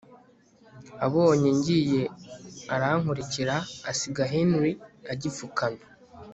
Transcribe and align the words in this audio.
abonye 1.05 1.49
ngiye 1.57 2.03
arankurikira 2.73 3.55
asiga 3.91 4.23
Henry 4.33 4.71
agipfukamye 5.13 5.83